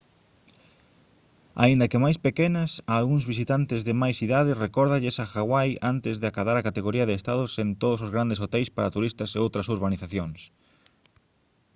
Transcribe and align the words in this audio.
aínda 1.63 1.89
que 1.91 2.03
máis 2.05 2.17
pequenas 2.27 2.71
a 2.89 2.93
algúns 2.99 3.27
visitantes 3.31 3.79
de 3.87 3.93
máis 4.01 4.17
idade 4.27 4.59
recórdalles 4.65 5.15
a 5.23 5.29
hawai 5.33 5.69
antes 5.93 6.15
de 6.21 6.27
acadar 6.31 6.55
a 6.57 6.65
categoría 6.69 7.05
de 7.07 7.17
estado 7.19 7.43
sen 7.55 7.67
todos 7.81 7.99
os 8.05 8.13
grandes 8.15 8.41
hoteis 8.43 8.69
para 8.75 8.93
turistas 8.95 9.29
e 9.31 9.41
outras 9.45 9.69
urbanizacións 9.75 10.39